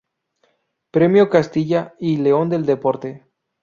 [0.89, 3.23] Premio Castilla y León del Deporte